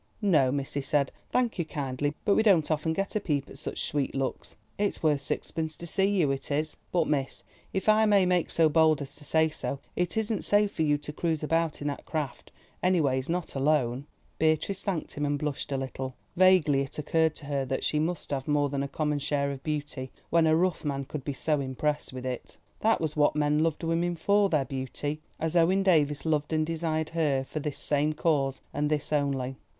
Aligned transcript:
"No, 0.23 0.51
miss," 0.51 0.73
he 0.73 0.81
said, 0.81 1.11
"thanking 1.29 1.63
you 1.63 1.65
kindly—but 1.75 2.33
we 2.33 2.41
don't 2.41 2.71
often 2.71 2.91
get 2.91 3.15
a 3.15 3.19
peep 3.19 3.47
at 3.51 3.59
such 3.59 3.81
sweet 3.83 4.15
looks. 4.15 4.55
It's 4.79 5.03
worth 5.03 5.21
sixpence 5.21 5.75
to 5.75 5.85
see 5.85 6.05
you, 6.07 6.31
it 6.31 6.49
is. 6.49 6.75
But, 6.91 7.07
miss, 7.07 7.43
if 7.71 7.87
I 7.87 8.07
may 8.07 8.25
make 8.25 8.49
so 8.49 8.67
bold 8.67 9.03
as 9.03 9.13
to 9.17 9.23
say 9.23 9.49
so, 9.49 9.77
it 9.95 10.17
isn't 10.17 10.41
safe 10.43 10.71
for 10.71 10.81
you 10.81 10.97
to 10.97 11.13
cruise 11.13 11.43
about 11.43 11.81
in 11.83 11.87
that 11.89 12.07
craft, 12.07 12.51
any 12.81 12.99
ways 12.99 13.29
not 13.29 13.53
alone." 13.53 14.07
Beatrice 14.39 14.81
thanked 14.81 15.11
him 15.13 15.23
and 15.23 15.37
blushed 15.37 15.71
a 15.71 15.77
little. 15.77 16.15
Vaguely 16.35 16.81
it 16.81 16.97
occurred 16.97 17.35
to 17.35 17.45
her 17.45 17.63
that 17.65 17.83
she 17.83 17.99
must 17.99 18.31
have 18.31 18.47
more 18.47 18.69
than 18.69 18.81
a 18.81 18.87
common 18.87 19.19
share 19.19 19.51
of 19.51 19.61
beauty, 19.61 20.09
when 20.31 20.47
a 20.47 20.55
rough 20.55 20.83
man 20.83 21.05
could 21.05 21.23
be 21.23 21.33
so 21.33 21.59
impressed 21.61 22.11
with 22.11 22.25
it. 22.25 22.57
That 22.79 22.99
was 23.01 23.15
what 23.15 23.35
men 23.35 23.59
loved 23.59 23.83
women 23.83 24.15
for, 24.15 24.49
their 24.49 24.65
beauty, 24.65 25.21
as 25.39 25.55
Owen 25.55 25.83
Davies 25.83 26.25
loved 26.25 26.53
and 26.53 26.65
desired 26.65 27.09
her 27.11 27.45
for 27.47 27.59
this 27.59 27.77
same 27.77 28.13
cause 28.13 28.61
and 28.73 28.89
this 28.89 29.13
only. 29.13 29.57